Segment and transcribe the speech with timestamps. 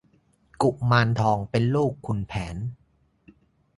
[0.61, 2.55] กุมารทองเป็นลูกขุนแผน